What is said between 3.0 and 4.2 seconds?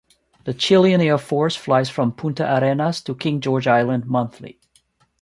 to King George Island